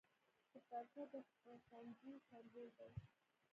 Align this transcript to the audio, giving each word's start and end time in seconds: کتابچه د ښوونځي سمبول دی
کتابچه 0.53 1.03
د 1.11 1.13
ښوونځي 1.63 2.13
سمبول 2.27 2.67
دی 2.77 2.89